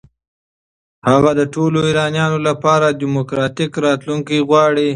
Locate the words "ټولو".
1.53-1.79